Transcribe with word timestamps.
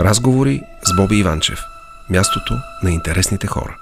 Разговори 0.00 0.62
с 0.84 0.96
Боби 0.96 1.18
Иванчев. 1.18 1.58
Мястото 2.10 2.54
на 2.82 2.90
интересните 2.90 3.46
хора. 3.46 3.76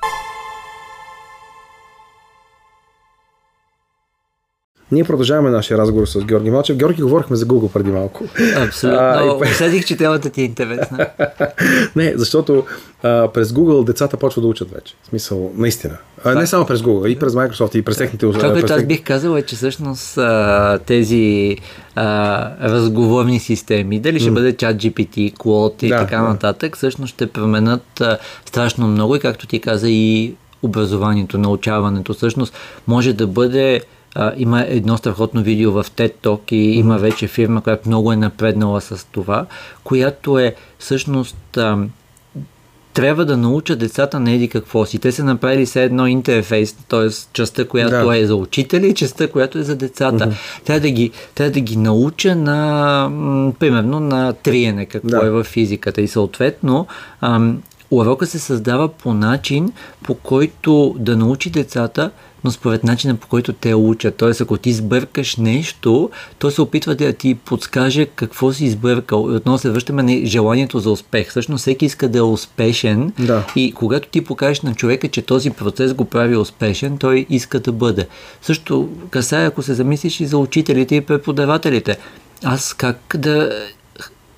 Ние 4.93 5.05
продължаваме 5.05 5.51
нашия 5.51 5.79
разговор 5.79 6.07
с 6.07 6.25
Георги 6.25 6.51
Малчев. 6.51 6.77
Георги, 6.77 7.03
говорихме 7.03 7.37
за 7.37 7.47
Google 7.47 7.73
преди 7.73 7.91
малко. 7.91 8.25
Абсолютно. 8.57 9.01
А, 9.01 9.25
и... 9.25 9.51
Усетих, 9.51 9.85
че 9.85 9.97
темата 9.97 10.31
ти 10.31 10.41
е 10.41 10.45
интересна. 10.45 11.07
не, 11.97 12.13
защото 12.17 12.65
а, 13.03 13.29
през 13.29 13.53
Google 13.53 13.85
децата 13.85 14.17
почват 14.17 14.43
да 14.43 14.49
учат 14.49 14.71
вече. 14.71 14.95
В 15.03 15.07
смисъл, 15.07 15.53
наистина. 15.57 15.97
А, 16.25 16.35
не 16.35 16.47
само 16.47 16.67
през 16.67 16.81
Google, 16.81 17.09
и 17.09 17.19
през 17.19 17.33
Microsoft, 17.33 17.77
и 17.77 17.83
през 17.83 17.97
техните... 17.97 18.31
Това, 18.33 18.53
което 18.53 18.73
аз 18.73 18.85
бих 18.85 19.05
казал 19.05 19.37
е, 19.37 19.43
че 19.43 19.57
всъщност 19.57 20.19
а, 20.19 20.79
тези 20.87 21.57
а, 21.95 22.69
разговорни 22.69 23.41
системи, 23.41 24.01
дали 24.01 24.21
ще 24.21 24.31
mm. 24.31 24.35
бъде 24.35 24.57
чат 24.57 24.77
GPT, 24.77 25.35
Claude 25.35 25.85
и 25.85 25.89
да, 25.89 25.99
така 25.99 26.17
да. 26.17 26.23
нататък, 26.23 26.77
всъщност 26.77 27.15
ще 27.15 27.27
променят 27.27 28.01
а, 28.01 28.19
страшно 28.45 28.89
много 28.89 29.17
и 29.17 29.21
както 29.21 29.47
ти 29.47 29.61
каза 29.61 29.91
и 29.91 30.35
образованието, 30.63 31.39
научаването. 31.39 32.15
Всъщност 32.15 32.55
може 32.87 33.13
да 33.13 33.27
бъде 33.27 33.81
а, 34.19 34.33
има 34.37 34.65
едно 34.69 34.97
страхотно 34.97 35.43
видео 35.43 35.73
в 35.73 35.85
TED 35.85 36.13
Talk 36.23 36.53
и 36.53 36.57
има 36.57 36.99
вече 36.99 37.29
фирма, 37.29 37.61
която 37.61 37.89
много 37.89 38.13
е 38.13 38.17
напреднала 38.17 38.81
с 38.81 39.07
това, 39.13 39.47
която 39.85 40.39
е 40.39 40.55
всъщност 40.79 41.57
а, 41.57 41.79
трябва 42.97 43.25
да 43.25 43.37
научат 43.37 43.79
децата 43.79 44.21
на 44.21 44.33
еди 44.33 44.49
какво 44.49 44.87
си. 44.87 44.99
Те 44.99 45.13
са 45.13 45.25
направили 45.25 45.67
се 45.67 45.85
едно 45.85 46.07
интерфейс, 46.07 46.73
т.е. 46.73 47.09
частта, 47.33 47.65
която 47.65 48.07
да. 48.07 48.19
е 48.19 48.27
за 48.27 48.37
учители 48.37 48.89
и 48.89 48.95
частта, 48.95 49.29
която 49.29 49.59
е 49.59 49.63
за 49.63 49.77
децата. 49.77 50.27
Mm-hmm. 50.27 50.65
Трябва, 50.65 50.81
да 50.81 50.91
ги, 50.91 51.11
трябва 51.35 51.51
да 51.51 51.61
ги 51.61 51.77
науча 51.77 52.37
на, 52.37 53.09
м, 53.11 53.53
примерно, 53.59 54.01
на 54.01 54.33
триене, 54.33 54.87
какво 54.87 55.09
да. 55.09 55.27
е 55.27 55.31
в 55.31 55.45
физиката. 55.45 56.01
И 56.01 56.09
съответно, 56.09 56.87
ам, 57.21 57.63
урока 57.91 58.27
се 58.27 58.39
създава 58.39 58.89
по 58.89 59.15
начин, 59.15 59.73
по 60.03 60.15
който 60.15 60.95
да 60.99 61.17
научи 61.17 61.51
децата 61.51 62.11
но 62.47 62.53
според 62.53 62.85
начина 62.85 63.15
по 63.15 63.29
който 63.29 63.53
те 63.53 63.75
учат. 63.75 64.17
Тоест, 64.17 64.41
ако 64.41 64.57
ти 64.57 64.73
сбъркаш 64.73 65.37
нещо, 65.37 66.11
то 66.39 66.51
се 66.51 66.63
опитва 66.63 66.95
да 66.95 67.13
ти 67.13 67.35
подскаже 67.35 68.07
какво 68.07 68.53
си 68.53 68.65
избъркал. 68.65 69.29
И 69.31 69.35
отново 69.35 69.59
се 69.59 69.71
връщаме 69.71 70.03
на 70.03 70.27
желанието 70.27 70.79
за 70.79 70.91
успех. 70.91 71.31
Всъщност 71.31 71.63
всеки 71.63 71.85
иска 71.85 72.09
да 72.09 72.19
е 72.19 72.23
успешен 72.23 73.13
да. 73.19 73.47
и 73.57 73.73
когато 73.73 74.09
ти 74.09 74.25
покажеш 74.25 74.61
на 74.61 74.75
човека, 74.75 75.09
че 75.09 75.23
този 75.23 75.51
процес 75.51 75.95
го 75.95 76.05
прави 76.05 76.37
успешен, 76.37 76.99
той 76.99 77.27
иска 77.31 77.61
да 77.61 77.73
бъде. 77.73 78.07
Също 78.43 78.89
касае, 79.11 79.47
ако 79.47 79.63
се 79.63 79.75
замислиш 79.75 80.21
и 80.21 80.27
за 80.27 80.39
учителите 80.39 80.95
и 80.95 81.01
преподавателите. 81.01 81.99
Аз 82.45 82.75
как 82.75 83.17
да 83.19 83.67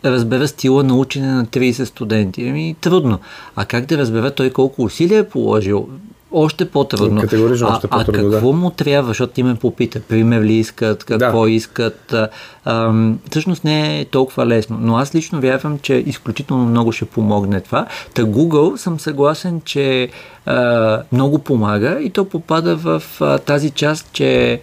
разбера 0.04 0.48
стила 0.48 0.84
на 0.84 0.96
учене 0.96 1.32
на 1.32 1.46
30 1.46 1.84
студенти? 1.84 2.48
Ами 2.48 2.76
трудно. 2.80 3.18
А 3.56 3.64
как 3.64 3.86
да 3.86 3.98
разбера 3.98 4.30
той 4.30 4.50
колко 4.50 4.82
усилия 4.82 5.18
е 5.18 5.28
положил? 5.28 5.88
още 6.32 6.70
по-трудно. 6.70 7.20
Категорично 7.20 7.68
още 7.68 7.88
по-трудно, 7.88 8.28
а, 8.28 8.32
какво 8.32 8.52
да. 8.52 8.56
му 8.56 8.70
трябва, 8.70 9.08
защото 9.08 9.32
ти 9.32 9.42
ме 9.42 9.54
попита, 9.54 10.00
пример 10.00 10.42
ли 10.42 10.52
искат, 10.52 11.04
какво 11.04 11.42
да. 11.42 11.50
искат. 11.50 12.12
А, 12.12 12.28
а, 12.64 12.92
всъщност 13.30 13.64
не 13.64 14.00
е 14.00 14.04
толкова 14.04 14.46
лесно, 14.46 14.78
но 14.80 14.96
аз 14.96 15.14
лично 15.14 15.40
вярвам, 15.40 15.78
че 15.78 15.94
изключително 15.94 16.64
много 16.64 16.92
ще 16.92 17.04
помогне 17.04 17.60
това. 17.60 17.86
Та 18.14 18.22
Google 18.22 18.76
съм 18.76 19.00
съгласен, 19.00 19.60
че 19.64 20.08
а, 20.46 21.02
много 21.12 21.38
помага 21.38 21.98
и 22.00 22.10
то 22.10 22.24
попада 22.24 22.76
в 22.76 23.02
а, 23.20 23.38
тази 23.38 23.70
част, 23.70 24.12
че 24.12 24.52
а, 24.52 24.58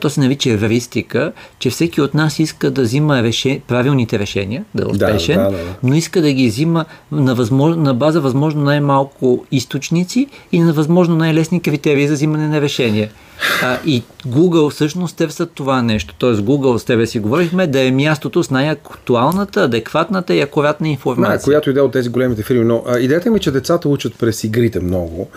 то 0.00 0.10
се 0.10 0.20
нарича 0.20 0.50
евристика, 0.50 1.32
че 1.58 1.70
всеки 1.70 2.00
от 2.00 2.14
нас 2.14 2.38
иска 2.38 2.70
да 2.70 2.82
взима 2.82 3.22
реше, 3.22 3.60
правилните 3.66 4.18
решения, 4.18 4.64
да 4.74 4.82
е 4.82 4.86
успешен, 4.86 5.36
да, 5.36 5.44
да, 5.44 5.50
да. 5.50 5.74
но 5.82 5.94
иска 5.94 6.22
да 6.22 6.32
ги 6.32 6.48
взима 6.48 6.84
на, 7.12 7.34
възможно, 7.34 7.82
на 7.82 7.94
база 7.94 8.20
възможно 8.20 8.62
най-малко 8.62 9.44
източници 9.50 10.26
и 10.52 10.60
на 10.60 10.72
възможно 10.72 11.16
най-лесни 11.16 11.60
критерии 11.60 12.08
за 12.08 12.14
взимане 12.14 12.48
на 12.48 12.60
решение. 12.60 13.10
А, 13.62 13.78
и 13.86 14.02
Google 14.26 14.70
всъщност 14.70 15.16
търсят 15.16 15.50
това 15.54 15.82
нещо. 15.82 16.14
Тоест 16.18 16.40
Google 16.40 16.76
с 16.76 16.84
тебе 16.84 17.06
си 17.06 17.18
говорихме 17.18 17.66
да 17.66 17.80
е 17.80 17.90
мястото 17.90 18.42
с 18.42 18.50
най-актуалната, 18.50 19.64
адекватната 19.64 20.34
и 20.34 20.40
акуратна 20.40 20.88
информация. 20.88 21.38
Да, 21.38 21.44
която 21.44 21.70
иде 21.70 21.80
от 21.80 21.92
тези 21.92 22.08
големите 22.08 22.42
фирми. 22.42 22.64
Но 22.64 22.84
а, 22.86 22.98
идеята 22.98 23.30
ми 23.30 23.36
е, 23.36 23.40
че 23.40 23.50
децата 23.50 23.88
учат 23.88 24.14
през 24.18 24.44
игрите 24.44 24.80
много. 24.80 25.28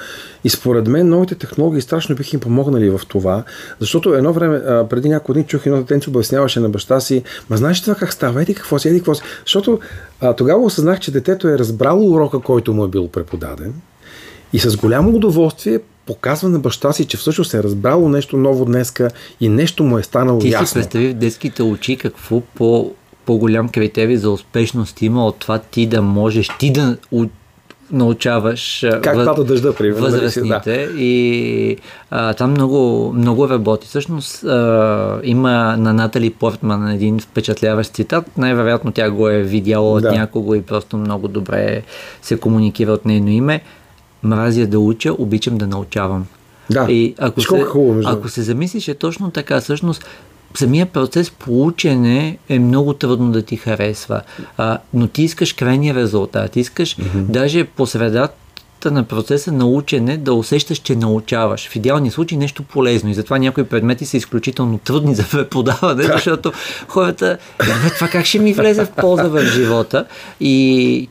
И 0.44 0.50
според 0.50 0.88
мен 0.88 1.10
новите 1.10 1.36
технологии 1.36 1.82
страшно 1.82 2.16
бих 2.16 2.34
им 2.34 2.40
помогнали 2.40 2.90
в 2.90 3.02
това. 3.08 3.44
Защото 3.80 4.14
едно 4.14 4.34
време, 4.34 4.56
а, 4.56 4.88
преди 4.90 5.10
няколко 5.10 5.34
дни 5.34 5.44
чух 5.44 5.66
едно 5.66 5.78
детенце 5.78 6.10
обясняваше 6.10 6.60
на 6.60 6.70
баща 6.70 7.00
си, 7.00 7.24
ма 7.50 7.58
знаеш 7.58 7.82
това 7.82 7.96
как 7.96 8.14
става? 8.14 8.42
Еди 8.42 8.54
какво 8.54 8.80
си, 8.80 8.90
еди 8.90 9.00
какво 9.00 9.16
си. 9.16 9.22
Защото 9.46 9.80
а, 10.22 10.34
тогава 10.34 10.64
осъзнах, 10.64 11.00
че 11.00 11.12
детето 11.12 11.48
е 11.48 11.60
разбрало 11.60 12.12
урока, 12.12 12.40
който 12.40 12.74
му 12.74 12.86
е 12.86 12.88
бил 12.88 13.08
преподаден. 13.08 13.74
И 14.54 14.60
с 14.60 14.78
голямо 14.78 15.16
удоволствие 15.16 15.80
показва 16.06 16.50
на 16.50 16.60
баща 16.60 16.94
си, 16.94 17.06
че 17.06 17.18
всъщност 17.18 17.54
е 17.54 17.64
разбрало 17.64 18.10
нещо 18.10 18.38
ново 18.38 18.66
днеска 18.66 19.10
и 19.40 19.50
нещо 19.50 19.84
му 19.84 19.98
е 19.98 20.04
станало 20.04 20.40
Ти 20.40 20.50
ясно. 20.50 20.64
Ти 20.64 20.70
си 20.70 20.74
представи 20.74 21.08
в 21.08 21.14
детските 21.14 21.64
очи 21.64 21.96
какво 21.96 22.42
по, 22.42 22.92
по-голям 23.26 23.70
критерий 23.70 24.18
за 24.18 24.32
успешност 24.32 25.02
има 25.02 25.26
от 25.26 25.36
това 25.36 25.60
ти 25.60 25.88
да 25.88 26.02
можеш, 26.02 26.50
ти 26.60 26.72
да 26.72 26.98
научаваш 27.92 28.86
как 29.02 29.16
въз... 29.16 29.26
пада 29.26 29.44
дъжда, 29.44 29.74
примерно. 29.74 30.02
Нали 30.02 30.12
възрастните 30.12 30.88
да. 30.88 31.02
и 31.02 31.78
а, 32.12 32.34
там 32.34 32.52
много, 32.52 33.14
много 33.16 33.50
работи. 33.50 33.88
Всъщност 33.88 34.44
а, 34.44 35.20
има 35.24 35.78
на 35.78 35.94
Натали 35.94 36.30
Портман 36.30 36.88
един 36.88 37.20
впечатляващ 37.20 37.94
цитат. 37.94 38.38
Най-вероятно 38.38 38.92
тя 38.92 39.12
го 39.12 39.30
е 39.30 39.44
видяла 39.44 39.92
от 39.92 40.02
да. 40.02 40.12
някого 40.12 40.56
и 40.56 40.62
просто 40.62 40.98
много 40.98 41.28
добре 41.28 41.84
се 42.22 42.40
комуникира 42.40 42.92
от 42.92 43.06
нейно 43.06 43.30
име 43.30 43.62
мразя 44.24 44.68
да 44.68 44.80
уча, 44.80 45.14
обичам 45.14 45.58
да 45.58 45.68
научавам. 45.68 46.26
Да, 46.70 46.86
и 46.90 47.16
ако, 47.18 47.42
се, 47.42 47.62
хубаво, 47.62 48.02
ако 48.06 48.30
се 48.30 48.42
замислиш 48.42 48.88
е 48.88 48.94
точно 48.94 49.32
така, 49.32 49.62
всъщност 49.62 50.06
самия 50.56 50.86
процес 50.86 51.32
по 51.32 51.66
учене 51.66 52.38
е 52.50 52.60
много 52.60 52.94
трудно 52.94 53.32
да 53.32 53.42
ти 53.42 53.58
харесва, 53.58 54.22
а, 54.58 54.78
но 54.94 55.08
ти 55.08 55.24
искаш 55.24 55.54
крайния 55.54 55.96
резултат, 55.96 56.56
искаш 56.56 56.96
mm-hmm. 56.96 57.22
даже 57.22 57.64
по 57.64 57.86
средата 57.86 58.92
на 58.92 59.04
процеса 59.04 59.52
на 59.52 59.66
учене 59.66 60.18
да 60.18 60.34
усещаш, 60.34 60.78
че 60.78 60.96
научаваш. 60.96 61.70
В 61.70 61.76
идеалния 61.76 62.12
случай 62.12 62.38
нещо 62.38 62.64
полезно. 62.64 63.10
И 63.10 63.14
затова 63.14 63.38
някои 63.38 63.64
предмети 63.64 64.06
са 64.06 64.18
изключително 64.18 64.78
трудни 64.78 65.16
за 65.16 65.24
преподаване, 65.32 66.04
защото 66.04 66.52
хората, 66.88 67.38
това 67.96 68.08
как 68.08 68.26
ще 68.26 68.40
ми 68.40 68.54
влезе 68.54 68.86
в 68.86 68.92
полза 68.92 69.28
в 69.28 69.42
живота? 69.42 70.06
И 70.40 71.10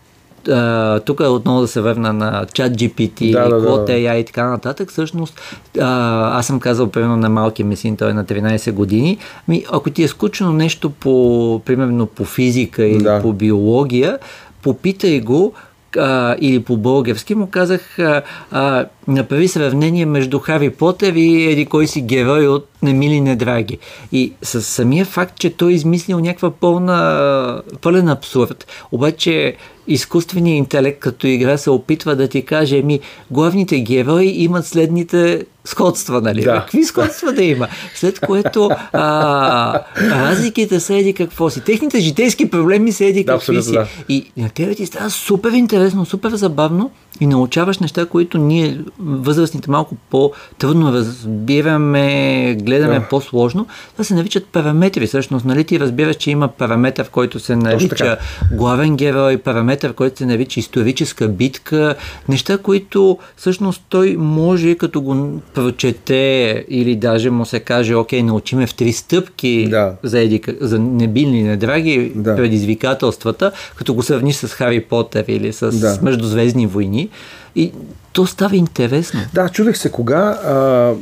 тук 1.04 1.20
отново 1.20 1.60
да 1.60 1.68
се 1.68 1.80
върна 1.80 2.12
на 2.12 2.46
чат 2.52 2.72
GPT, 2.72 3.32
да, 3.32 3.48
да, 3.48 3.66
Cloud 3.66 3.84
да. 3.84 3.92
AI 3.92 4.16
и 4.16 4.24
така 4.24 4.50
нататък, 4.50 4.90
всъщност 4.90 5.40
а, 5.80 6.38
аз 6.38 6.46
съм 6.46 6.60
казал 6.60 6.86
примерно 6.86 7.16
на 7.16 7.28
малкия 7.28 7.66
ми 7.66 7.76
син, 7.76 7.96
той 7.96 8.10
е 8.10 8.14
на 8.14 8.24
13 8.24 8.72
години, 8.72 9.18
ми, 9.48 9.64
ако 9.72 9.90
ти 9.90 10.02
е 10.02 10.08
скучно 10.08 10.52
нещо 10.52 10.90
по, 10.90 11.62
примерно 11.64 12.06
по 12.06 12.24
физика 12.24 12.84
или 12.84 13.02
да. 13.02 13.22
по 13.22 13.32
биология, 13.32 14.18
попитай 14.62 15.20
го 15.20 15.52
а, 15.98 16.36
или 16.40 16.62
по 16.62 16.76
български 16.76 17.34
му 17.34 17.46
казах 17.46 17.98
а, 17.98 18.22
а, 18.50 18.84
направи 19.10 19.48
сравнение 19.48 20.06
между 20.06 20.38
Хари 20.38 20.70
Потер 20.70 21.12
и 21.12 21.50
еди 21.50 21.66
кой 21.66 21.86
си 21.86 22.00
герой 22.00 22.46
от 22.46 22.68
Немили 22.82 23.20
Недраги. 23.20 23.78
И 24.12 24.32
с 24.42 24.62
самия 24.62 25.04
факт, 25.04 25.38
че 25.38 25.50
той 25.50 25.72
е 25.72 25.74
измислил 25.74 26.20
някаква 26.20 26.50
пълна, 26.50 27.62
пълен 27.80 28.08
абсурд, 28.08 28.66
обаче 28.92 29.56
изкуственият 29.88 30.58
интелект 30.58 31.00
като 31.00 31.26
игра 31.26 31.56
се 31.56 31.70
опитва 31.70 32.16
да 32.16 32.28
ти 32.28 32.44
каже, 32.44 32.82
ми 32.82 33.00
главните 33.30 33.80
герои 33.80 34.26
имат 34.26 34.66
следните 34.66 35.44
сходства, 35.64 36.20
нали? 36.20 36.42
Да. 36.42 36.60
Какви 36.60 36.84
сходства 36.84 37.32
да 37.32 37.44
има? 37.44 37.68
След 37.94 38.20
което 38.20 38.70
а, 38.92 39.80
разликите 40.00 40.80
са 40.80 40.94
еди 40.94 41.12
какво 41.12 41.50
си. 41.50 41.60
Техните 41.60 42.00
житейски 42.00 42.50
проблеми 42.50 42.92
са 42.92 43.04
еди 43.04 43.24
да, 43.24 43.32
какви 43.32 43.62
си. 43.62 43.72
Да. 43.72 43.86
И 44.08 44.30
на 44.36 44.48
тебе 44.48 44.74
ти 44.74 44.86
става 44.86 45.10
супер 45.10 45.50
интересно, 45.52 46.06
супер 46.06 46.30
забавно 46.30 46.90
и 47.20 47.26
научаваш 47.26 47.78
неща, 47.78 48.06
които 48.06 48.38
ние, 48.38 48.80
възрастните, 49.04 49.70
малко 49.70 49.96
по-трудно 50.10 50.92
разбираме, 50.92 52.56
гледаме 52.60 52.98
да. 52.98 53.08
по-сложно. 53.08 53.66
Това 53.92 54.04
се 54.04 54.14
наричат 54.14 54.46
параметри. 54.46 55.06
Всъщност, 55.06 55.44
нали 55.44 55.64
ти 55.64 55.80
разбираш, 55.80 56.16
че 56.16 56.30
има 56.30 56.48
параметър, 56.48 57.04
в 57.04 57.10
който 57.10 57.40
се 57.40 57.56
нарича 57.56 58.16
главен 58.52 58.96
герой, 58.96 59.38
параметър, 59.38 59.92
който 59.92 60.18
се 60.18 60.26
нарича 60.26 60.60
историческа 60.60 61.28
битка, 61.28 61.94
неща, 62.28 62.58
които 62.58 63.18
всъщност 63.36 63.82
той 63.88 64.16
може, 64.18 64.74
като 64.74 65.00
го 65.00 65.40
прочете 65.54 66.64
или 66.68 66.96
даже 66.96 67.30
му 67.30 67.46
се 67.46 67.60
каже, 67.60 67.94
окей, 67.94 68.22
научиме 68.22 68.66
в 68.66 68.74
три 68.74 68.92
стъпки 68.92 69.66
да. 69.70 69.92
за, 70.02 70.20
еди, 70.20 70.42
за 70.60 70.78
небилни, 70.78 71.42
недраги 71.42 72.12
да. 72.14 72.36
предизвикателствата, 72.36 73.52
като 73.76 73.94
го 73.94 74.02
сравниш 74.02 74.36
с 74.36 74.48
Хари 74.48 74.80
Потър 74.80 75.24
или 75.28 75.52
с 75.52 75.80
да. 75.80 75.98
Междузвездни 76.02 76.66
войни. 76.66 77.08
И 77.56 77.72
то 78.12 78.26
става 78.26 78.56
интересно. 78.56 79.20
Да, 79.34 79.48
чудех 79.48 79.78
се 79.78 79.90
кога 79.90 80.16
а, 80.16 80.94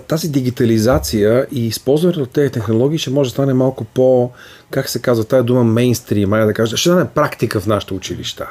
тази 0.00 0.28
дигитализация 0.28 1.46
и 1.52 1.66
използването 1.66 2.20
на 2.20 2.26
тези 2.26 2.52
технологии 2.52 2.98
ще 2.98 3.10
може 3.10 3.30
да 3.30 3.32
стане 3.32 3.54
малко 3.54 3.84
по, 3.84 4.30
как 4.70 4.88
се 4.88 5.02
казва 5.02 5.24
тази 5.24 5.46
дума, 5.46 5.64
мейнстрим, 5.64 6.30
да 6.30 6.52
кажа, 6.52 6.76
ще 6.76 6.90
стане 6.90 7.08
практика 7.08 7.60
в 7.60 7.66
нашите 7.66 7.94
училища. 7.94 8.46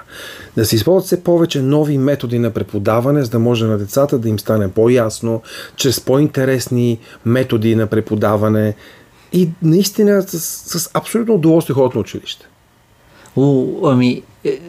Да 0.57 0.65
се 0.65 0.75
използват 0.75 1.05
все 1.05 1.23
повече 1.23 1.61
нови 1.61 1.97
методи 1.97 2.39
на 2.39 2.51
преподаване, 2.51 3.23
за 3.23 3.29
да 3.29 3.39
може 3.39 3.65
на 3.65 3.77
децата 3.77 4.17
да 4.17 4.29
им 4.29 4.39
стане 4.39 4.71
по-ясно, 4.71 5.41
чрез 5.75 6.01
по-интересни 6.01 6.99
методи 7.25 7.75
на 7.75 7.87
преподаване 7.87 8.75
и 9.33 9.49
наистина 9.61 10.21
с, 10.21 10.39
с 10.79 10.89
абсолютно 10.93 11.33
удоволствие 11.33 11.73
ходят 11.73 11.95
на 11.95 12.01
училище. 12.01 12.47
О, 13.35 13.65
ами, 13.83 14.21
е, 14.43 14.49
е, 14.49 14.59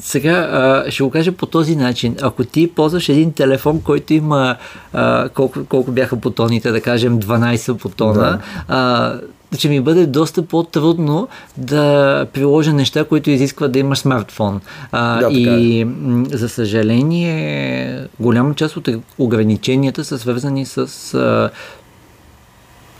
сега 0.00 0.32
а, 0.32 0.90
ще 0.90 1.02
го 1.02 1.10
кажа 1.10 1.32
по 1.32 1.46
този 1.46 1.76
начин. 1.76 2.16
Ако 2.22 2.44
ти 2.44 2.70
ползваш 2.74 3.08
един 3.08 3.32
телефон, 3.32 3.80
който 3.82 4.14
има 4.14 4.56
а, 4.92 5.28
колко, 5.28 5.64
колко 5.68 5.90
бяха 5.90 6.16
бутоните, 6.16 6.70
да 6.70 6.80
кажем 6.80 7.20
12 7.20 7.82
бутона, 7.82 8.14
да. 8.14 8.40
а, 8.68 9.14
ще 9.56 9.68
ми 9.68 9.80
бъде 9.80 10.06
доста 10.06 10.42
по-трудно 10.42 11.28
да 11.56 12.26
приложа 12.32 12.72
неща, 12.72 13.04
които 13.04 13.30
изискват 13.30 13.72
да 13.72 13.78
имаш 13.78 13.98
смартфон. 13.98 14.60
А, 14.92 15.20
да, 15.20 15.28
и 15.32 15.80
е. 15.80 15.86
за 16.30 16.48
съжаление, 16.48 18.06
голяма 18.20 18.54
част 18.54 18.76
от 18.76 18.88
ограниченията 19.18 20.04
са 20.04 20.18
свързани 20.18 20.66
с 20.66 21.14
а, 21.14 21.50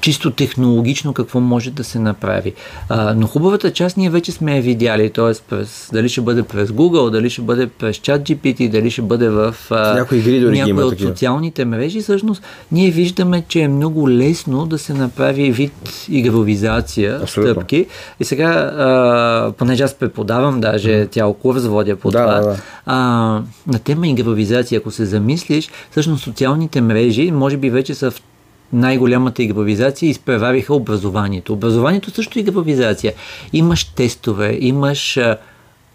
чисто 0.06 0.30
технологично 0.30 1.12
какво 1.12 1.40
може 1.40 1.70
да 1.70 1.84
се 1.84 1.98
направи. 1.98 2.52
А, 2.88 3.14
но 3.14 3.26
хубавата 3.26 3.72
част 3.72 3.96
ние 3.96 4.10
вече 4.10 4.32
сме 4.32 4.56
я 4.56 4.62
видяли, 4.62 5.10
т.е. 5.10 5.32
През, 5.48 5.90
дали 5.92 6.08
ще 6.08 6.20
бъде 6.20 6.42
през 6.42 6.70
Google, 6.70 7.10
дали 7.10 7.30
ще 7.30 7.42
бъде 7.42 7.66
през 7.66 7.96
ChatGPT, 7.96 8.70
дали 8.70 8.90
ще 8.90 9.02
бъде 9.02 9.28
в 9.28 9.54
а, 9.70 9.94
някои 9.94 10.18
игри 10.18 10.40
дори 10.40 10.58
някои 10.58 10.82
от 10.82 10.90
такива. 10.90 11.10
социалните 11.10 11.64
мрежи, 11.64 12.00
всъщност 12.00 12.42
ние 12.72 12.90
виждаме, 12.90 13.44
че 13.48 13.60
е 13.60 13.68
много 13.68 14.10
лесно 14.10 14.66
да 14.66 14.78
се 14.78 14.94
направи 14.94 15.50
вид 15.50 15.72
игровизация, 16.08 17.18
Абсолютно. 17.22 17.52
стъпки. 17.52 17.86
И 18.20 18.24
сега, 18.24 18.50
а, 18.50 19.52
понеже 19.58 19.82
аз 19.82 19.94
преподавам, 19.94 20.60
даже 20.60 20.90
mm. 20.90 21.10
тя 21.10 21.32
курс 21.42 21.64
водя 21.64 21.96
по 21.96 22.10
да, 22.10 22.22
това, 22.22 22.34
да, 22.34 22.46
да. 22.46 22.56
А, 22.86 22.96
на 23.66 23.78
тема 23.84 24.08
игровизация, 24.08 24.78
ако 24.78 24.90
се 24.90 25.04
замислиш, 25.04 25.70
всъщност 25.90 26.24
социалните 26.24 26.80
мрежи 26.80 27.30
може 27.30 27.56
би 27.56 27.70
вече 27.70 27.94
са 27.94 28.10
в 28.10 28.22
най-голямата 28.72 29.42
игровизация 29.42 30.10
изпревариха 30.10 30.74
образованието. 30.74 31.52
Образованието 31.52 32.10
също 32.10 32.38
е 32.38 32.42
игровизация. 32.42 33.12
Имаш 33.52 33.84
тестове, 33.84 34.58
имаш 34.60 35.16
а, 35.16 35.36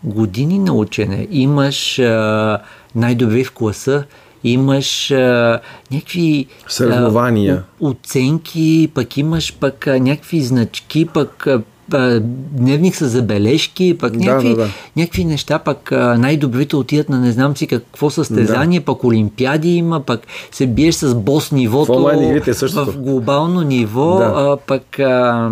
години 0.03 0.59
на 0.59 0.73
учене, 0.73 1.27
имаш 1.31 1.99
а, 1.99 2.61
най-добри 2.95 3.43
в 3.43 3.51
класа, 3.51 4.03
имаш 4.43 5.11
а, 5.11 5.59
някакви 5.91 6.45
съревнования, 6.67 7.63
оценки, 7.79 8.91
пък 8.93 9.17
имаш 9.17 9.57
пък 9.59 9.87
а, 9.87 9.99
някакви 9.99 10.41
значки, 10.41 11.05
пък 11.13 11.47
а, 11.47 11.61
дневник 12.51 12.95
с 12.95 13.07
забележки, 13.07 13.97
пък 13.99 14.15
някакви, 14.15 14.49
да, 14.49 14.55
да, 14.55 14.67
някакви 14.95 15.25
неща, 15.25 15.59
пък 15.59 15.91
най-добрите 15.91 16.75
отидат 16.75 17.09
на 17.09 17.19
не 17.19 17.31
знам 17.31 17.57
си 17.57 17.67
какво 17.67 18.09
състезание, 18.09 18.79
да. 18.79 18.85
пък 18.85 19.03
олимпиади 19.03 19.75
има, 19.75 19.99
пък 19.99 20.21
се 20.51 20.67
биеш 20.67 20.95
с 20.95 21.15
бос 21.15 21.51
нивото 21.51 22.09
в 22.85 22.97
глобално 22.97 23.61
ниво, 23.61 24.15
да. 24.17 24.23
а, 24.23 24.57
пък 24.67 24.99
а, 24.99 25.49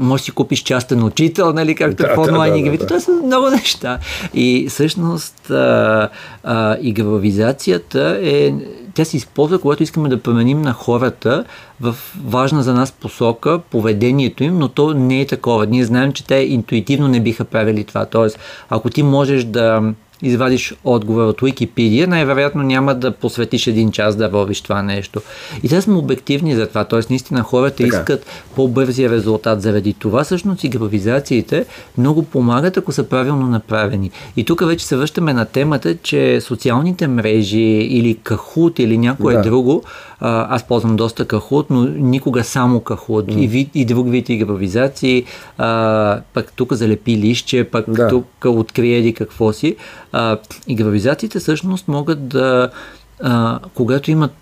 можеш 0.00 0.24
си 0.24 0.30
купиш 0.30 0.62
частен 0.62 1.04
учител, 1.04 1.52
нали, 1.52 1.74
както 1.74 2.02
да, 2.02 2.14
в 2.14 2.18
онлайн 2.18 2.52
да, 2.52 2.58
игрите. 2.58 2.76
Да, 2.76 2.82
да. 2.82 2.86
Това 2.86 3.00
са 3.00 3.12
много 3.12 3.50
неща. 3.50 3.98
И 4.34 4.66
всъщност 4.70 5.50
а, 5.50 6.08
а, 6.44 6.76
игровизацията 6.80 8.18
е 8.22 8.52
тя 8.96 9.04
се 9.04 9.16
използва, 9.16 9.58
когато 9.58 9.82
искаме 9.82 10.08
да 10.08 10.22
променим 10.22 10.62
на 10.62 10.72
хората 10.72 11.44
в 11.80 11.96
важна 12.26 12.62
за 12.62 12.74
нас 12.74 12.92
посока 12.92 13.58
поведението 13.70 14.44
им, 14.44 14.58
но 14.58 14.68
то 14.68 14.94
не 14.94 15.20
е 15.20 15.26
такова. 15.26 15.66
Ние 15.66 15.84
знаем, 15.84 16.12
че 16.12 16.24
те 16.24 16.34
интуитивно 16.34 17.08
не 17.08 17.20
биха 17.20 17.44
правили 17.44 17.84
това. 17.84 18.06
Тоест, 18.06 18.38
ако 18.68 18.90
ти 18.90 19.02
можеш 19.02 19.44
да 19.44 19.82
извадиш 20.22 20.74
отговор 20.84 21.26
от 21.26 21.40
Wikipedia, 21.40 22.06
най-вероятно 22.06 22.62
няма 22.62 22.94
да 22.94 23.12
посветиш 23.12 23.66
един 23.66 23.90
час 23.90 24.16
да 24.16 24.28
водиш 24.28 24.60
това 24.60 24.82
нещо. 24.82 25.20
И 25.62 25.68
те 25.68 25.80
сме 25.80 25.94
обективни 25.94 26.54
за 26.54 26.66
това, 26.66 26.84
т.е. 26.84 27.00
наистина 27.10 27.42
хората 27.42 27.76
така. 27.76 27.96
искат 27.96 28.26
по-бързия 28.54 29.10
резултат. 29.10 29.62
Заради 29.62 29.92
това 29.92 30.24
всъщност 30.24 30.64
игровизациите 30.64 31.66
много 31.98 32.22
помагат, 32.22 32.76
ако 32.76 32.92
са 32.92 33.04
правилно 33.04 33.46
направени. 33.46 34.10
И 34.36 34.44
тук 34.44 34.66
вече 34.66 34.86
се 34.86 34.96
връщаме 34.96 35.32
на 35.32 35.44
темата, 35.44 35.96
че 35.96 36.40
социалните 36.40 37.06
мрежи 37.08 37.58
или 37.90 38.14
Кахут 38.14 38.78
или 38.78 38.98
някое 38.98 39.34
да. 39.34 39.42
друго, 39.42 39.82
аз 40.20 40.66
ползвам 40.66 40.96
доста 40.96 41.24
Кахут, 41.24 41.66
но 41.70 41.82
никога 41.84 42.44
само 42.44 42.80
Кахут. 42.80 43.26
Mm. 43.26 43.38
И, 43.38 43.48
вид, 43.48 43.70
и 43.74 43.84
друг 43.84 44.10
вид 44.10 44.28
игровизации, 44.28 45.24
а, 45.58 46.20
пък 46.34 46.52
тук 46.56 46.72
залепи 46.72 47.16
лище, 47.16 47.64
пък 47.64 47.90
да. 47.90 48.08
тук 48.08 48.26
открие 48.44 49.12
какво 49.12 49.52
си. 49.52 49.76
А, 50.12 50.38
игровизациите 50.66 51.38
всъщност 51.38 51.88
могат 51.88 52.28
да 52.28 52.70
а, 53.22 53.58
когато 53.74 54.10
имат 54.10 54.32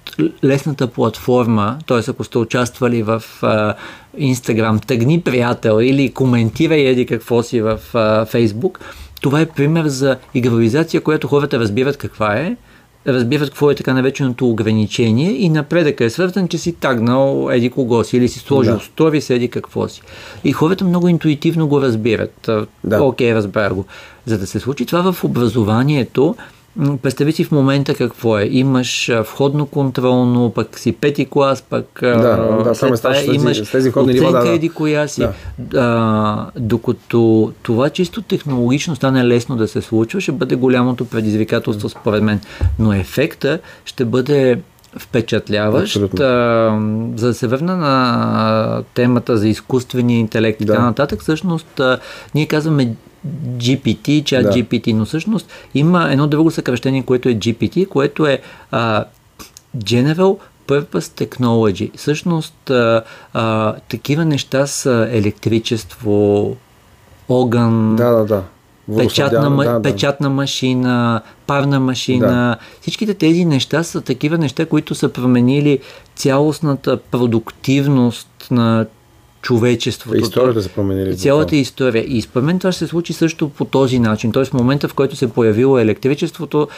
лесната 0.44 0.86
платформа, 0.86 1.78
т.е. 1.86 2.10
ако 2.10 2.24
сте 2.24 2.38
участвали 2.38 3.02
в 3.02 3.22
а, 3.42 3.74
Instagram, 4.18 4.86
тъгни 4.86 5.20
приятел 5.20 5.80
или 5.82 6.12
коментирай 6.12 6.80
еди 6.80 7.06
какво 7.06 7.42
си 7.42 7.60
в 7.60 7.78
а, 7.94 8.26
Facebook, 8.26 8.78
това 9.20 9.40
е 9.40 9.46
пример 9.46 9.86
за 9.86 10.16
игровизация, 10.34 11.00
която 11.00 11.28
хората 11.28 11.58
разбират 11.58 11.96
каква 11.96 12.34
е, 12.34 12.56
разбират 13.06 13.48
какво 13.48 13.70
е 13.70 13.74
така 13.74 13.94
нареченото 13.94 14.50
ограничение 14.50 15.30
и 15.30 15.48
напредъка 15.48 16.04
е 16.04 16.10
свързан, 16.10 16.48
че 16.48 16.58
си 16.58 16.72
тагнал 16.72 17.48
еди 17.52 17.70
кого 17.70 18.04
си 18.04 18.16
или 18.16 18.28
си 18.28 18.38
сложил 18.38 18.74
да. 18.74 18.80
сторис 18.80 19.30
еди 19.30 19.48
какво 19.48 19.88
си. 19.88 20.02
И 20.44 20.52
хората 20.52 20.84
много 20.84 21.08
интуитивно 21.08 21.68
го 21.68 21.80
разбират. 21.80 22.50
Да. 22.84 23.02
Окей, 23.02 23.34
разбра 23.34 23.70
го. 23.74 23.84
За 24.26 24.38
да 24.38 24.46
се 24.46 24.60
случи 24.60 24.86
това 24.86 25.12
в 25.12 25.24
образованието, 25.24 26.36
Представи 27.02 27.32
си 27.32 27.44
в 27.44 27.52
момента 27.52 27.94
какво 27.94 28.38
е. 28.38 28.48
Имаш 28.50 29.10
входно 29.22 29.66
контролно, 29.66 30.50
пък 30.50 30.78
си 30.78 30.92
пети 30.92 31.26
клас, 31.26 31.62
пък 31.62 31.86
да, 32.02 32.36
да, 32.64 32.74
само 32.74 32.96
това 32.96 33.16
имаш 33.32 33.64
с 33.64 33.70
тези 33.70 33.90
входни 33.90 34.12
нива, 34.12 34.32
да, 34.32 34.48
еди 34.48 34.68
коя 34.68 35.08
си. 35.08 35.26
Да. 35.58 35.80
А, 35.80 36.60
докато 36.60 37.52
това 37.62 37.90
чисто 37.90 38.22
технологично 38.22 38.96
стане 38.96 39.26
лесно 39.26 39.56
да 39.56 39.68
се 39.68 39.82
случва, 39.82 40.20
ще 40.20 40.32
бъде 40.32 40.56
голямото 40.56 41.04
предизвикателство 41.04 41.88
според 41.88 42.22
мен. 42.22 42.40
Но 42.78 42.92
ефекта 42.92 43.58
ще 43.84 44.04
бъде 44.04 44.60
впечатляващ. 44.98 45.96
А, 45.96 46.00
за 47.16 47.26
да 47.26 47.34
се 47.34 47.46
върна 47.46 47.76
на 47.76 48.82
темата 48.94 49.36
за 49.36 49.48
изкуствения 49.48 50.18
интелект 50.18 50.60
и 50.60 50.66
така 50.66 50.78
да. 50.78 50.84
нататък, 50.84 51.20
всъщност 51.20 51.80
а, 51.80 51.98
ние 52.34 52.46
казваме 52.46 52.94
GPT, 53.56 54.24
чат 54.24 54.42
да. 54.42 54.50
GPT, 54.50 54.92
но 54.92 55.04
всъщност 55.04 55.48
има 55.74 56.12
едно 56.12 56.26
друго 56.26 56.50
съкръщение, 56.50 57.02
което 57.02 57.28
е 57.28 57.34
GPT, 57.34 57.88
което 57.88 58.26
е 58.26 58.40
а, 58.70 59.04
General 59.76 60.38
Purpose 60.66 61.26
Technology. 61.26 61.96
Всъщност 61.96 62.70
а, 62.70 63.02
а, 63.32 63.74
такива 63.88 64.24
неща 64.24 64.66
са 64.66 65.08
електричество, 65.12 66.56
огън, 67.28 67.96
да, 67.96 68.10
да, 68.10 68.24
да. 68.24 68.42
Печатна, 68.96 69.56
да, 69.56 69.72
да. 69.72 69.82
печатна 69.82 70.30
машина, 70.30 71.22
парна 71.46 71.80
машина. 71.80 72.26
Да. 72.26 72.56
Всичките 72.80 73.14
тези 73.14 73.44
неща 73.44 73.82
са 73.82 74.00
такива 74.00 74.38
неща, 74.38 74.66
които 74.66 74.94
са 74.94 75.08
променили 75.08 75.78
цялостната 76.14 76.96
продуктивност 76.96 78.28
на 78.50 78.86
човечеството. 79.44 80.16
Историята 80.16 80.62
се 80.62 80.68
променили. 80.68 81.16
Цялата 81.16 81.56
история. 81.56 82.04
И 82.06 82.22
според 82.22 82.44
мен 82.44 82.58
това 82.58 82.72
ще 82.72 82.78
се 82.78 82.86
случи 82.86 83.12
също 83.12 83.48
по 83.48 83.64
този 83.64 83.98
начин. 83.98 84.32
Тоест 84.32 84.50
в 84.50 84.54
момента, 84.54 84.88
в 84.88 84.94
който 84.94 85.16
се 85.16 85.32
появило 85.32 85.78
електричеството, 85.78 86.68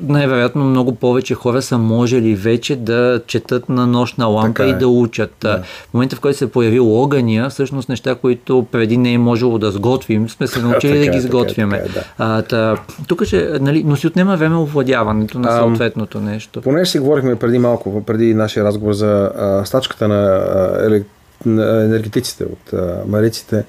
най-вероятно 0.00 0.64
много 0.64 0.94
повече 0.94 1.34
хора 1.34 1.62
са 1.62 1.78
можели 1.78 2.34
вече 2.34 2.76
да 2.76 3.20
четат 3.26 3.68
на 3.68 3.86
нощна 3.86 4.26
лампа 4.26 4.54
така 4.54 4.66
и 4.66 4.70
е. 4.70 4.74
да 4.74 4.88
учат. 4.88 5.34
Да. 5.40 5.62
В 5.62 5.94
момента, 5.94 6.16
в 6.16 6.20
който 6.20 6.38
се 6.38 6.50
появил 6.50 7.02
огъня, 7.02 7.50
всъщност 7.50 7.88
неща, 7.88 8.14
които 8.14 8.66
преди 8.72 8.96
не 8.96 9.12
е 9.12 9.18
можело 9.18 9.58
да 9.58 9.70
сготвим, 9.70 10.28
сме 10.28 10.46
се 10.46 10.62
научили 10.62 10.98
да 10.98 11.12
ги 11.12 11.20
сготвяме. 11.20 11.82
Така, 11.82 11.92
така, 12.18 12.56
да. 12.56 12.56
а, 12.56 12.76
тук 13.06 13.24
ще, 13.24 13.58
нали, 13.60 13.82
но 13.86 13.96
си 13.96 14.06
отнема 14.06 14.36
време 14.36 14.56
овладяването 14.56 15.38
на 15.38 15.52
съответното 15.52 16.20
нещо. 16.20 16.60
Понеже 16.60 16.90
си 16.90 16.98
говорихме 16.98 17.36
преди 17.36 17.58
малко, 17.58 18.04
преди 18.04 18.34
нашия 18.34 18.64
разговор 18.64 18.92
за 18.92 19.30
а, 19.36 19.64
стачката 19.64 20.08
на 20.08 20.14
а, 20.14 20.86
електро 20.86 21.08
енергетиците, 21.46 22.44
от 22.44 22.72
мариците. 23.08 23.64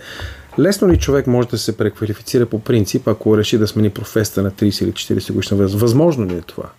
Лесно 0.59 0.89
ли 0.89 0.97
човек 0.97 1.27
може 1.27 1.47
да 1.47 1.57
се 1.57 1.77
преквалифицира 1.77 2.45
по 2.45 2.59
принцип, 2.59 3.07
ако 3.07 3.37
реши 3.37 3.57
да 3.57 3.67
смени 3.67 3.89
професията 3.89 4.41
на 4.41 4.51
30 4.51 4.83
или 4.83 4.91
40 4.91 5.33
годишна 5.33 5.57
възраст? 5.57 5.81
Възможно 5.81 6.27
ли 6.27 6.33
е 6.33 6.41
това? 6.41 6.69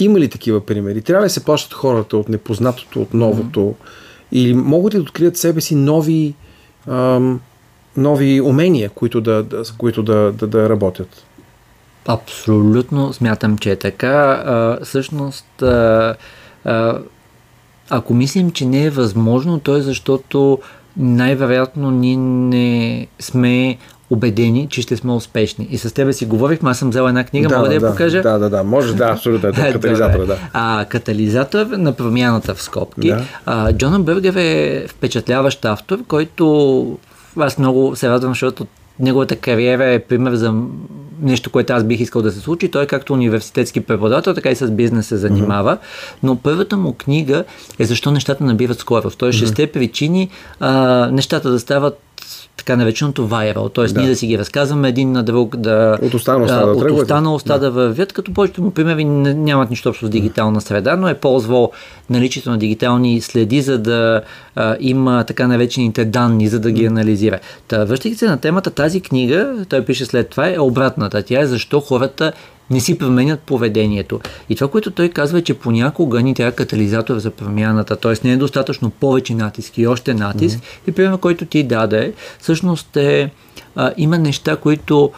Има 0.00 0.20
ли 0.20 0.28
такива 0.28 0.66
примери? 0.66 1.02
Трябва 1.02 1.26
ли 1.26 1.30
се 1.30 1.44
плащат 1.44 1.72
хората 1.72 2.16
от 2.16 2.28
непознатото, 2.28 3.02
от 3.02 3.14
новото? 3.14 3.60
Mm-hmm. 3.60 3.88
Или 4.32 4.54
могат 4.54 4.94
ли 4.94 4.98
да 4.98 5.02
открият 5.02 5.36
себе 5.36 5.60
си 5.60 5.74
нови, 5.74 6.34
ам, 6.88 7.40
нови 7.96 8.40
умения, 8.40 8.90
които 8.90 9.20
да, 9.20 9.42
да, 9.42 9.62
които 9.78 10.02
да, 10.02 10.32
да, 10.32 10.46
да 10.46 10.68
работят? 10.68 11.24
Абсолютно 12.06 13.12
смятам, 13.12 13.58
че 13.58 13.70
е 13.70 13.76
така. 13.76 14.42
А, 14.46 14.78
всъщност, 14.84 15.62
а, 15.62 16.16
а, 16.64 16.98
ако 17.90 18.14
мислим, 18.14 18.50
че 18.50 18.66
не 18.66 18.84
е 18.84 18.90
възможно, 18.90 19.58
то 19.58 19.76
е 19.76 19.80
защото 19.80 20.58
най-вероятно 20.96 21.90
ние 21.90 22.16
не 22.16 23.06
сме 23.20 23.78
убедени, 24.10 24.66
че 24.70 24.82
ще 24.82 24.96
сме 24.96 25.12
успешни. 25.12 25.68
И 25.70 25.78
с 25.78 25.94
тебе 25.94 26.12
си 26.12 26.26
говорихме, 26.26 26.70
аз 26.70 26.78
съм 26.78 26.90
взела 26.90 27.08
една 27.08 27.24
книга, 27.24 27.48
да, 27.48 27.56
мога 27.56 27.68
да, 27.68 27.80
да 27.80 27.86
я 27.86 27.92
покажа? 27.92 28.22
Да, 28.22 28.38
да, 28.38 28.50
да, 28.50 28.64
може, 28.64 28.94
да, 28.94 29.04
абсолютно. 29.04 29.48
Е, 29.48 29.52
катализатор, 29.72 30.26
да. 30.26 30.38
А, 30.52 30.84
катализатор 30.88 31.66
на 31.66 31.92
промяната 31.92 32.54
в 32.54 32.62
скобки. 32.62 33.08
Да. 33.08 33.24
А, 33.46 33.72
Джонан 33.72 34.02
Бъргер 34.02 34.34
е 34.34 34.86
впечатляващ 34.88 35.64
автор, 35.64 35.98
който 36.08 36.98
аз 37.36 37.58
много 37.58 37.96
се 37.96 38.08
радвам, 38.08 38.30
защото 38.30 38.66
неговата 39.00 39.36
кариера 39.36 39.84
е 39.84 39.98
пример 39.98 40.34
за 40.34 40.54
нещо, 41.22 41.50
което 41.50 41.72
аз 41.72 41.84
бих 41.84 42.00
искал 42.00 42.22
да 42.22 42.32
се 42.32 42.40
случи. 42.40 42.70
Той 42.70 42.82
е 42.82 42.86
както 42.86 43.12
университетски 43.12 43.80
преподавател, 43.80 44.34
така 44.34 44.50
и 44.50 44.56
с 44.56 44.70
бизнес 44.70 45.06
се 45.06 45.16
занимава. 45.16 45.76
Mm-hmm. 45.76 46.18
Но 46.22 46.36
първата 46.36 46.76
му 46.76 46.92
книга 46.92 47.44
е 47.78 47.84
защо 47.84 48.10
нещата 48.10 48.44
набиват 48.44 48.78
скорост. 48.78 49.18
Той 49.18 49.28
е 49.28 49.32
mm-hmm. 49.32 49.38
шесте 49.38 49.66
причини 49.66 50.28
а, 50.60 51.08
нещата 51.12 51.50
да 51.50 51.60
стават 51.60 52.00
така 52.58 52.76
нареченото 52.76 53.28
viral, 53.28 53.74
т.е. 53.74 53.86
Да. 53.86 54.00
ние 54.00 54.08
да 54.08 54.16
си 54.16 54.26
ги 54.26 54.38
разказваме 54.38 54.88
един 54.88 55.12
на 55.12 55.22
друг, 55.22 55.56
да 55.56 55.98
от 56.02 56.14
останалостта 56.14 56.66
да, 56.66 56.72
от 56.72 56.90
останалостта 56.90 57.52
да. 57.52 57.60
да 57.60 57.70
вървят, 57.70 58.12
като 58.12 58.34
повечето 58.34 58.62
му 58.62 58.70
примери 58.70 59.04
нямат 59.04 59.70
нищо 59.70 59.88
общо 59.88 60.06
с 60.06 60.10
дигитална 60.10 60.60
среда, 60.60 60.96
но 60.96 61.08
е 61.08 61.14
ползвал 61.14 61.72
наличието 62.10 62.50
на 62.50 62.58
дигитални 62.58 63.20
следи, 63.20 63.62
за 63.62 63.78
да 63.78 64.20
а, 64.56 64.76
има 64.80 65.24
така 65.24 65.48
наречените 65.48 66.04
данни, 66.04 66.48
за 66.48 66.60
да 66.60 66.70
ги 66.70 66.86
анализира. 66.86 67.38
Та, 67.68 67.84
връщайки 67.84 68.18
се 68.18 68.26
на 68.26 68.36
темата, 68.36 68.70
тази 68.70 69.00
книга, 69.00 69.54
той 69.68 69.84
пише 69.84 70.04
след 70.04 70.28
това, 70.28 70.48
е 70.48 70.58
обратната. 70.58 71.22
Тя 71.22 71.40
е 71.40 71.46
защо 71.46 71.80
хората 71.80 72.32
не 72.70 72.80
си 72.80 72.98
променят 72.98 73.40
поведението. 73.40 74.20
И 74.48 74.54
това, 74.54 74.70
което 74.70 74.90
той 74.90 75.08
казва 75.08 75.38
е, 75.38 75.42
че 75.42 75.54
понякога 75.54 76.22
ни 76.22 76.34
трябва 76.34 76.52
катализатор 76.52 77.18
за 77.18 77.30
промяната, 77.30 77.96
т.е. 77.96 78.14
не 78.24 78.32
е 78.32 78.36
достатъчно 78.36 78.90
повече 78.90 79.34
натиск 79.34 79.78
и 79.78 79.86
още 79.86 80.14
натиск. 80.14 80.58
Mm-hmm. 80.58 80.88
И 80.88 80.92
примерно, 80.92 81.18
който 81.18 81.46
ти 81.46 81.62
даде, 81.62 82.12
всъщност 82.40 82.96
е, 82.96 83.30
а, 83.76 83.92
има 83.96 84.18
неща, 84.18 84.56
които 84.56 85.10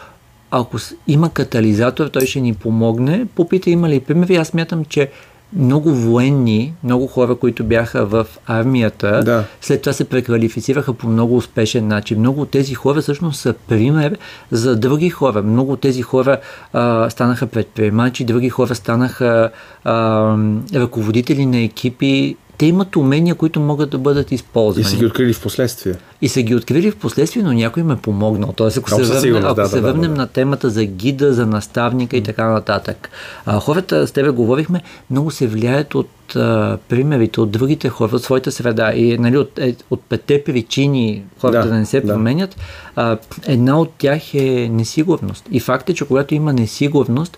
ако 0.51 0.77
има 1.07 1.29
катализатор, 1.29 2.07
той 2.07 2.25
ще 2.25 2.41
ни 2.41 2.53
помогне. 2.53 3.25
Попита 3.35 3.69
има 3.69 3.89
ли 3.89 3.99
примери. 3.99 4.35
Аз 4.35 4.53
мятам, 4.53 4.85
че 4.85 5.09
много 5.53 5.93
военни, 5.93 6.73
много 6.83 7.07
хора, 7.07 7.35
които 7.35 7.63
бяха 7.63 8.05
в 8.05 8.27
армията, 8.47 9.23
да. 9.25 9.43
след 9.61 9.81
това 9.81 9.93
се 9.93 10.09
преквалифицираха 10.09 10.93
по 10.93 11.07
много 11.07 11.37
успешен 11.37 11.87
начин. 11.87 12.19
Много 12.19 12.41
от 12.41 12.49
тези 12.49 12.73
хора 12.73 13.01
всъщност 13.01 13.39
са 13.39 13.53
пример 13.67 14.17
за 14.51 14.75
други 14.75 15.09
хора. 15.09 15.41
Много 15.41 15.71
от 15.71 15.81
тези 15.81 16.01
хора 16.01 16.37
а, 16.73 17.09
станаха 17.09 17.47
предприемачи, 17.47 18.25
други 18.25 18.49
хора 18.49 18.75
станаха 18.75 19.51
а, 19.83 20.37
ръководители 20.75 21.45
на 21.45 21.57
екипи 21.57 22.35
те 22.61 22.65
имат 22.65 22.95
умения, 22.95 23.35
които 23.35 23.59
могат 23.59 23.89
да 23.89 23.97
бъдат 23.97 24.31
използвани. 24.31 24.87
И 24.87 24.89
са 24.89 24.97
ги 24.97 25.05
открили 25.05 25.33
в 25.33 25.41
последствие. 25.41 25.93
И 26.21 26.29
са 26.29 26.41
ги 26.41 26.55
открили 26.55 26.91
в 26.91 26.95
последствие, 26.95 27.43
но 27.43 27.53
някой 27.53 27.81
им 27.81 27.91
е 27.91 27.97
помогнал. 27.97 28.53
Тоест, 28.55 28.77
ако 28.77 28.89
се, 28.89 29.03
върнем, 29.03 29.45
ако 29.45 29.55
да, 29.55 29.67
се 29.67 29.75
да, 29.75 29.81
върнем 29.81 30.01
да, 30.01 30.07
да. 30.09 30.15
на 30.15 30.27
темата 30.27 30.69
за 30.69 30.85
гида, 30.85 31.33
за 31.33 31.45
наставника 31.45 32.17
и 32.17 32.23
така 32.23 32.49
нататък. 32.49 33.09
А, 33.45 33.59
хората, 33.59 34.07
с 34.07 34.11
тебе 34.11 34.29
говорихме, 34.29 34.81
много 35.09 35.31
се 35.31 35.47
влияят 35.47 35.95
от 35.95 36.35
а, 36.35 36.77
примерите, 36.89 37.41
от 37.41 37.51
другите 37.51 37.89
хора, 37.89 38.15
от 38.15 38.23
своята 38.23 38.51
среда. 38.51 38.93
И 38.93 39.17
нали, 39.17 39.37
от, 39.37 39.59
е, 39.59 39.75
от 39.89 40.01
пете 40.01 40.43
причини 40.43 41.23
хората 41.39 41.63
да, 41.63 41.69
да 41.69 41.75
не 41.75 41.85
се 41.85 42.01
да. 42.01 42.13
променят, 42.13 42.55
а, 42.95 43.17
една 43.47 43.79
от 43.79 43.89
тях 43.97 44.33
е 44.33 44.69
несигурност. 44.71 45.45
И 45.51 45.59
факт 45.59 45.89
е, 45.89 45.93
че 45.93 46.05
когато 46.05 46.35
има 46.35 46.53
несигурност, 46.53 47.37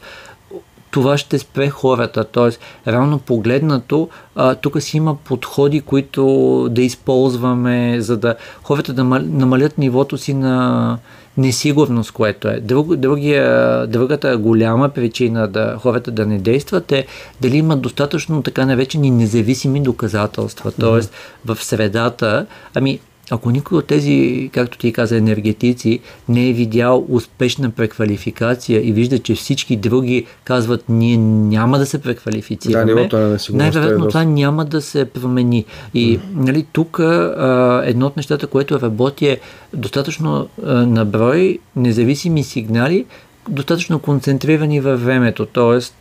това 0.93 1.17
ще 1.17 1.39
спре 1.39 1.69
хората. 1.69 2.23
Тоест, 2.23 2.59
реално 2.87 3.19
погледнато, 3.19 4.09
а, 4.35 4.55
тук 4.55 4.81
си 4.81 4.97
има 4.97 5.15
подходи, 5.15 5.81
които 5.81 6.23
да 6.71 6.81
използваме, 6.81 8.01
за 8.01 8.17
да 8.17 8.35
хората 8.63 8.93
да 8.93 9.03
намалят 9.03 9.77
нивото 9.77 10.17
си 10.17 10.33
на 10.33 10.97
несигурност, 11.37 12.11
което 12.11 12.47
е. 12.47 12.59
Друг, 12.59 12.95
другия, 12.95 13.87
другата 13.87 14.37
голяма 14.37 14.89
причина 14.89 15.47
да 15.47 15.77
хората 15.79 16.11
да 16.11 16.25
не 16.25 16.39
действат 16.39 16.91
е 16.91 17.05
дали 17.41 17.57
имат 17.57 17.81
достатъчно 17.81 18.41
така 18.41 18.65
наречени 18.65 19.11
независими 19.11 19.81
доказателства. 19.81 20.71
Тоест, 20.79 21.11
mm-hmm. 21.11 21.55
в 21.55 21.63
средата, 21.63 22.45
ами 22.75 22.99
ако 23.31 23.51
никой 23.51 23.77
от 23.77 23.85
тези, 23.87 24.49
както 24.53 24.77
ти 24.77 24.93
каза, 24.93 25.17
енергетици 25.17 25.99
не 26.29 26.49
е 26.49 26.53
видял 26.53 27.05
успешна 27.09 27.69
преквалификация 27.69 28.87
и 28.87 28.91
вижда, 28.91 29.19
че 29.19 29.35
всички 29.35 29.75
други 29.75 30.25
казват, 30.43 30.83
ние 30.89 31.17
няма 31.17 31.79
да 31.79 31.85
се 31.85 32.01
преквалифицираме, 32.01 33.07
да, 33.07 33.19
на 33.19 33.37
най-вероятно 33.49 34.05
е 34.05 34.07
това 34.07 34.23
няма 34.23 34.65
да 34.65 34.81
се 34.81 35.05
промени. 35.05 35.65
И 35.93 36.19
mm. 36.19 36.21
нали, 36.35 36.65
тук 36.73 36.99
а, 36.99 37.81
едно 37.85 38.05
от 38.05 38.17
нещата, 38.17 38.47
което 38.47 38.81
работи 38.81 39.27
е 39.27 39.39
достатъчно 39.73 40.47
а, 40.65 40.73
наброй 40.73 41.59
независими 41.75 42.43
сигнали, 42.43 43.05
достатъчно 43.49 43.99
концентрирани 43.99 44.79
във 44.79 45.05
времето. 45.05 45.47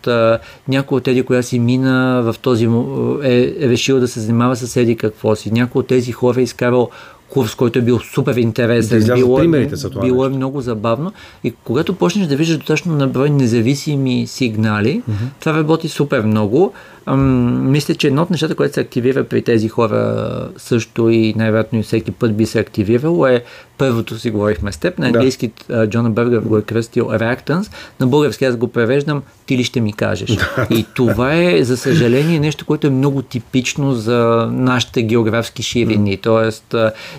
А, 0.07 0.39
някой 0.69 0.97
от 0.97 1.05
тези, 1.05 1.23
която 1.23 1.49
си 1.49 1.59
мина 1.59 2.23
в 2.25 2.35
този 2.43 2.65
е, 2.65 3.55
е 3.61 3.69
решил 3.69 4.01
да 4.01 4.09
се 4.09 4.21
занимава 4.21 4.57
с 4.57 4.77
еди 4.77 4.97
какво 4.97 5.37
си. 5.37 5.51
Някой 5.51 5.81
от 5.81 5.87
тези 5.87 6.13
хора 6.13 6.41
е 6.41 6.43
изкарал 6.43 6.91
курс, 7.33 7.55
който 7.55 7.79
е 7.79 7.83
бил 7.83 7.99
супер 7.99 8.37
интересен. 8.37 9.07
Да 9.07 9.15
било, 9.15 9.41
е, 9.41 9.69
за 9.73 9.91
това 9.91 10.03
било 10.03 10.27
е 10.27 10.29
много 10.29 10.61
забавно. 10.61 11.12
И 11.45 11.53
когато 11.65 11.95
почнеш 11.95 12.27
да 12.27 12.37
виждаш 12.37 12.57
достатъчно 12.57 12.97
наброй 12.97 13.31
независими 13.31 14.27
сигнали, 14.27 15.03
mm-hmm. 15.11 15.41
това 15.41 15.55
работи 15.55 15.89
супер 15.89 16.23
много. 16.23 16.73
Ам, 17.07 17.71
мисля, 17.71 17.95
че 17.95 18.07
едно 18.07 18.23
от 18.23 18.31
нещата, 18.31 18.55
което 18.55 18.75
се 18.75 18.81
активира 18.81 19.25
при 19.25 19.43
тези 19.43 19.69
хора 19.69 20.49
също 20.57 21.11
и 21.11 21.35
най-вероятно 21.37 21.79
и 21.79 21.83
всеки 21.83 22.11
път 22.11 22.37
би 22.37 22.47
се 22.47 22.59
активирало 22.59 23.27
е 23.27 23.45
първото 23.79 24.19
си 24.19 24.31
говорихме 24.31 24.73
с 24.73 24.77
теб. 24.77 24.99
На 24.99 25.07
английски 25.07 25.51
да. 25.69 25.89
Джона 25.89 26.11
Бъргър 26.11 26.41
го 26.41 26.59
е 26.59 26.62
кръстил 26.62 27.05
Reactance. 27.05 27.73
На 28.01 28.07
български 28.07 28.45
аз 28.45 28.57
го 28.57 28.69
превеждам 28.69 29.23
ти 29.47 29.57
ли 29.57 29.65
ще 29.65 29.81
ми 29.81 29.93
кажеш. 29.93 30.31
Да. 30.31 30.67
И 30.71 30.87
това 30.95 31.35
е, 31.35 31.65
за 31.65 31.77
съжаление, 31.77 32.41
нещо, 32.41 32.67
което 32.67 32.87
е 32.87 32.91
много 32.91 33.23
типично 33.23 33.95
за 33.95 34.49
нашите 34.53 35.03
географски 35.03 35.62
ширини. 35.62 36.17
Тоест, 36.17 36.75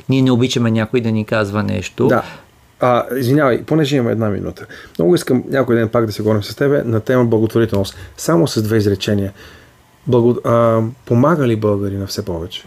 ние 0.10 0.22
не 0.22 0.32
обичаме 0.32 0.72
някой 0.72 1.02
да 1.02 1.12
ни 1.12 1.26
казва 1.26 1.64
нещо. 1.64 2.08
Да. 2.08 2.24
А, 2.80 3.06
извинявай, 3.18 3.64
понеже 3.64 3.96
имаме 3.96 4.12
една 4.12 4.30
минута. 4.30 4.66
Много 5.00 5.16
искам 5.16 5.44
някой 5.50 5.76
ден 5.76 5.90
пак 5.90 6.06
да 6.06 6.12
се 6.12 6.22
говорим 6.22 6.44
с 6.44 6.56
тебе 6.56 6.84
на 6.84 7.00
тема 7.00 7.26
благотворителност. 7.26 7.96
Само 8.18 8.48
с 8.48 8.64
две 8.64 8.78
изречения. 8.78 9.34
Благо, 10.08 10.38
а, 10.44 10.82
помага 11.06 11.48
ли 11.48 11.56
българи 11.56 11.98
на 11.98 12.08
все 12.08 12.26
повече? 12.26 12.64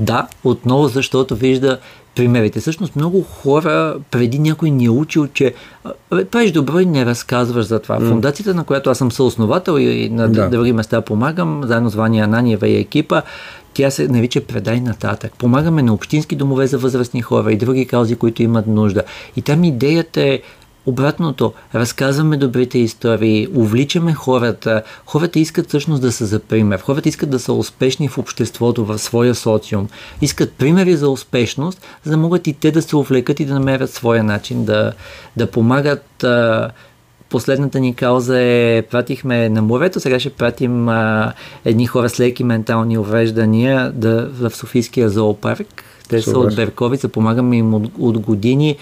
Да, 0.00 0.28
отново 0.44 0.88
защото 0.88 1.36
вижда 1.36 1.78
примерите. 2.14 2.60
Всъщност 2.60 2.96
много 2.96 3.22
хора 3.22 3.96
преди 4.10 4.38
някой 4.38 4.70
ни 4.70 4.84
е 4.84 4.90
учил, 4.90 5.26
че 5.26 5.54
правиш 6.30 6.52
добро 6.52 6.80
и 6.80 6.86
не 6.86 7.06
разказваш 7.06 7.66
за 7.66 7.78
това. 7.78 8.00
Mm. 8.00 8.08
Фундацията, 8.08 8.54
на 8.54 8.64
която 8.64 8.90
аз 8.90 8.98
съм 8.98 9.12
съосновател 9.12 9.78
и 9.78 10.08
на 10.10 10.28
да. 10.28 10.48
други 10.48 10.72
места 10.72 11.00
помагам, 11.00 11.62
заедно 11.64 11.90
с 11.90 11.94
Ваня 11.94 12.24
Ананиева 12.24 12.68
и 12.68 12.76
екипа, 12.76 13.22
тя 13.74 13.90
се 13.90 14.08
нарича 14.08 14.40
Предай 14.40 14.80
нататък. 14.80 15.32
Помагаме 15.38 15.82
на 15.82 15.94
общински 15.94 16.36
домове 16.36 16.66
за 16.66 16.78
възрастни 16.78 17.22
хора 17.22 17.52
и 17.52 17.56
други 17.56 17.86
каузи, 17.86 18.16
които 18.16 18.42
имат 18.42 18.66
нужда. 18.66 19.02
И 19.36 19.42
там 19.42 19.64
идеята 19.64 20.20
е 20.20 20.40
Обратното, 20.86 21.52
разказваме 21.74 22.36
добрите 22.36 22.78
истории, 22.78 23.48
увличаме 23.54 24.14
хората. 24.14 24.82
Хората 25.06 25.38
искат 25.38 25.68
всъщност 25.68 26.02
да 26.02 26.12
са 26.12 26.26
за 26.26 26.40
пример. 26.40 26.80
Хората 26.80 27.08
искат 27.08 27.30
да 27.30 27.38
са 27.38 27.52
успешни 27.52 28.08
в 28.08 28.18
обществото, 28.18 28.84
в 28.84 28.98
своя 28.98 29.34
социум. 29.34 29.88
Искат 30.20 30.52
примери 30.52 30.96
за 30.96 31.10
успешност, 31.10 31.82
за 32.04 32.10
да 32.10 32.16
могат 32.16 32.46
и 32.46 32.52
те 32.52 32.70
да 32.70 32.82
се 32.82 32.96
увлекат 32.96 33.40
и 33.40 33.44
да 33.44 33.54
намерят 33.54 33.90
своя 33.90 34.24
начин 34.24 34.64
да, 34.64 34.92
да 35.36 35.50
помагат. 35.50 36.24
Последната 37.34 37.80
ни 37.80 37.94
кауза 37.94 38.40
е 38.40 38.82
пратихме 38.82 39.48
на 39.48 39.62
морето, 39.62 40.00
сега 40.00 40.20
ще 40.20 40.30
пратим 40.30 40.88
а, 40.88 41.32
едни 41.64 41.86
хора 41.86 42.08
с 42.08 42.20
леки 42.20 42.44
ментални 42.44 42.98
увреждания 42.98 43.92
да, 43.94 44.28
в 44.32 44.56
Софийския 44.56 45.08
зоопарк. 45.08 45.84
Те 46.08 46.20
Супер. 46.20 46.32
са 46.32 46.38
от 46.38 46.56
Берковица, 46.56 47.08
помагаме 47.08 47.56
им 47.56 47.74
от, 47.74 47.90
от 47.98 48.18
години 48.18 48.76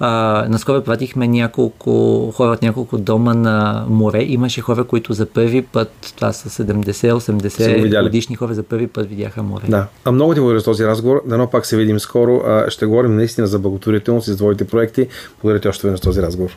а, 0.00 0.44
наскоро 0.48 0.82
пратихме 0.82 1.28
няколко 1.28 2.30
хора 2.30 2.50
от 2.50 2.62
няколко 2.62 2.98
дома 2.98 3.34
на 3.34 3.86
море. 3.88 4.22
Имаше 4.22 4.60
хора, 4.60 4.84
които 4.84 5.12
за 5.12 5.26
първи 5.26 5.62
път, 5.62 6.12
това 6.16 6.32
са 6.32 6.64
70-80 6.64 8.02
годишни 8.02 8.36
хора, 8.36 8.54
за 8.54 8.62
първи 8.62 8.86
път 8.86 9.08
видяха 9.08 9.42
море. 9.42 9.64
Да. 9.68 9.86
А 10.04 10.12
много 10.12 10.34
ти 10.34 10.40
благодаря 10.40 10.58
за 10.58 10.64
този 10.64 10.86
разговор. 10.86 11.22
Дано 11.26 11.50
пак 11.50 11.66
се 11.66 11.76
видим 11.76 12.00
скоро. 12.00 12.42
А, 12.46 12.70
ще 12.70 12.86
говорим 12.86 13.16
наистина 13.16 13.46
за 13.46 13.58
благотворителност 13.58 14.28
и 14.28 14.30
за 14.30 14.36
твоите 14.36 14.64
проекти. 14.66 15.08
Благодаря 15.42 15.60
ти 15.60 15.68
още 15.68 15.86
веднъж 15.86 16.00
за 16.00 16.04
този 16.04 16.22
разговор. 16.22 16.56